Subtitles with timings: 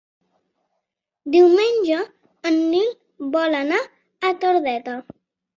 [1.35, 1.99] Diumenge
[2.53, 2.89] en Nil
[3.37, 3.83] vol anar
[4.31, 5.01] a Tordera.